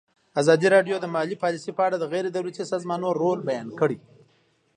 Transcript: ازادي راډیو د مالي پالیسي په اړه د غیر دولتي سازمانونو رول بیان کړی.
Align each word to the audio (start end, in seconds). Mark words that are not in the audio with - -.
ازادي 0.41 0.67
راډیو 0.75 0.95
د 0.99 1.05
مالي 1.15 1.35
پالیسي 1.43 1.71
په 1.77 1.81
اړه 1.87 1.97
د 1.99 2.03
غیر 2.13 2.25
دولتي 2.35 2.63
سازمانونو 2.71 3.17
رول 3.21 3.39
بیان 3.49 3.67
کړی. 3.79 3.97